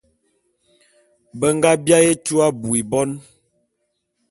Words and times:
A 1.45 1.47
nga 1.55 1.71
biaé 1.83 2.07
etua 2.13 2.43
abui 2.49 2.81
bon. 2.91 3.09